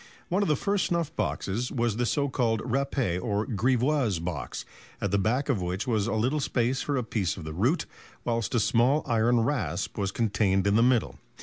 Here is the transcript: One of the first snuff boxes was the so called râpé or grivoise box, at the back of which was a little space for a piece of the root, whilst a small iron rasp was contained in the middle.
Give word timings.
One 0.29 0.41
of 0.41 0.47
the 0.49 0.55
first 0.55 0.87
snuff 0.87 1.15
boxes 1.15 1.71
was 1.71 1.97
the 1.97 2.07
so 2.07 2.27
called 2.27 2.63
râpé 2.63 3.21
or 3.21 3.45
grivoise 3.45 4.17
box, 4.17 4.65
at 4.99 5.11
the 5.11 5.19
back 5.19 5.47
of 5.47 5.61
which 5.61 5.85
was 5.85 6.07
a 6.07 6.13
little 6.15 6.39
space 6.39 6.81
for 6.81 6.97
a 6.97 7.03
piece 7.03 7.37
of 7.37 7.43
the 7.43 7.53
root, 7.53 7.85
whilst 8.25 8.55
a 8.55 8.59
small 8.59 9.03
iron 9.05 9.41
rasp 9.41 9.99
was 9.99 10.11
contained 10.11 10.65
in 10.65 10.75
the 10.75 10.81
middle. 10.81 11.19